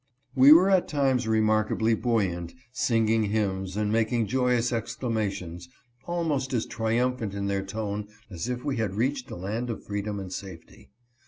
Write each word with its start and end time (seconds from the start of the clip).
We 0.33 0.51
were 0.51 0.71
at 0.71 0.87
times 0.87 1.27
remark 1.27 1.69
ably 1.71 1.93
buoyant, 1.93 2.55
singing 2.71 3.25
hymns, 3.25 3.77
and 3.77 3.91
making 3.91 4.25
joyous 4.25 4.71
excla 4.71 5.13
mations, 5.13 5.65
almost 6.07 6.53
as 6.53 6.65
triumphant 6.65 7.35
in 7.35 7.45
their 7.45 7.63
tone 7.63 8.07
as 8.27 8.49
if 8.49 8.65
we 8.65 8.77
had 8.77 8.95
reached 8.95 9.29
a 9.29 9.35
land 9.35 9.69
of 9.69 9.85
freedom 9.85 10.19
and 10.19 10.33
safety. 10.33 10.89